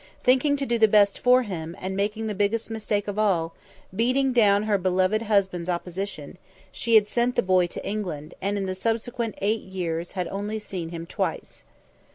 [0.23, 3.53] Thinking to do the best for him, and making the biggest mistake of all,
[3.95, 6.39] beating down her beloved husband's opposition,
[6.71, 10.57] she had sent the boy to England, and in the subsequent eight years had only
[10.57, 11.65] seen him twice.